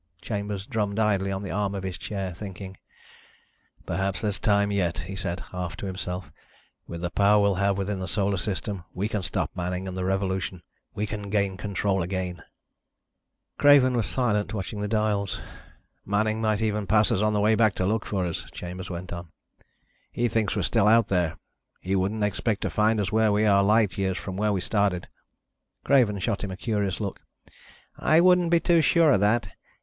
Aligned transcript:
Chambers 0.19 0.65
drummed 0.65 0.97
idly 0.97 1.31
on 1.31 1.43
the 1.43 1.51
arm 1.51 1.75
of 1.75 1.83
his 1.83 1.95
chair, 1.99 2.33
thinking. 2.33 2.75
"Perhaps 3.85 4.21
there's 4.21 4.39
time 4.39 4.71
yet," 4.71 4.97
he 4.97 5.15
said, 5.15 5.41
half 5.51 5.77
to 5.77 5.85
himself. 5.85 6.31
"With 6.87 7.01
the 7.01 7.11
power 7.11 7.39
we'll 7.39 7.53
have 7.61 7.77
within 7.77 7.99
the 7.99 8.07
Solar 8.07 8.37
System, 8.37 8.83
we 8.95 9.07
can 9.07 9.21
stop 9.21 9.51
Manning 9.55 9.87
and 9.87 9.95
the 9.95 10.03
revolution. 10.03 10.63
We 10.95 11.05
can 11.05 11.29
gain 11.29 11.55
control 11.55 12.01
again." 12.01 12.41
Craven 13.59 13.95
was 13.95 14.07
silent, 14.07 14.55
watching 14.55 14.81
the 14.81 14.87
dials. 14.87 15.39
"Manning 16.03 16.41
might 16.41 16.63
even 16.63 16.87
pass 16.87 17.11
us 17.11 17.21
on 17.21 17.33
the 17.33 17.39
way 17.39 17.53
back 17.53 17.75
to 17.75 17.85
look 17.85 18.03
for 18.03 18.25
us," 18.25 18.49
Chambers 18.49 18.89
went 18.89 19.13
on. 19.13 19.27
"He 20.11 20.27
thinks 20.27 20.55
we're 20.55 20.63
still 20.63 20.87
out 20.87 21.09
there. 21.09 21.37
He 21.79 21.95
wouldn't 21.95 22.23
expect 22.23 22.61
to 22.61 22.71
find 22.71 22.99
us 22.99 23.11
where 23.11 23.31
we 23.31 23.45
are, 23.45 23.61
light 23.63 23.99
years 23.99 24.17
from 24.17 24.35
where 24.35 24.51
we 24.51 24.61
started." 24.61 25.07
Craven 25.83 26.17
shot 26.17 26.43
him 26.43 26.49
a 26.49 26.57
curious 26.57 26.99
look. 26.99 27.21
"I 27.99 28.19
wouldn't 28.19 28.49
be 28.49 28.59
too 28.59 28.81
sure 28.81 29.11
of 29.11 29.19
that. 29.19 29.49